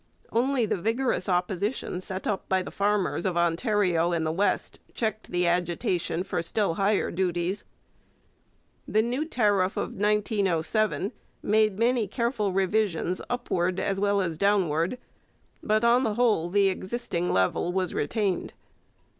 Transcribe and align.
Only 0.31 0.65
the 0.65 0.77
vigorous 0.81 1.29
opposition 1.29 2.01
set 2.01 2.25
up 2.25 2.49
by 2.49 2.63
the 2.63 2.71
farmers 2.71 3.23
of 3.23 3.37
Ontario 3.37 4.11
and 4.13 4.25
the 4.25 4.31
West 4.31 4.79
checked 4.95 5.29
the 5.29 5.45
agitation 5.45 6.23
for 6.23 6.41
still 6.41 6.73
higher 6.73 7.11
duties. 7.11 7.65
The 8.87 9.03
new 9.03 9.25
tariff 9.25 9.77
of 9.77 9.89
1907 9.93 11.11
made 11.43 11.77
many 11.77 12.07
careful 12.07 12.51
revisions 12.51 13.21
upward 13.29 13.79
as 13.79 13.99
well 13.99 14.21
as 14.23 14.39
downward, 14.39 14.97
but 15.61 15.83
on 15.83 16.03
the 16.03 16.15
whole 16.15 16.49
the 16.49 16.69
existing 16.69 17.31
level 17.31 17.71
was 17.71 17.93
retained. 17.93 18.55